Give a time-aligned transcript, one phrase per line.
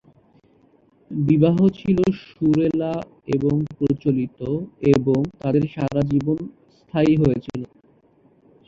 [1.11, 2.93] বিবাহ ছিল সুরেলা
[3.35, 4.39] এবং প্রচলিত
[4.93, 6.37] এবং তাদের সারা জীবন
[6.77, 7.61] স্থায়ী হয়েছিল।